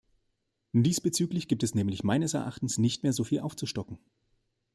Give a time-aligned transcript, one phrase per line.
[0.73, 3.99] Diesbezüglich gibt es nämlich meines Erachtens nicht mehr so viel aufzustocken.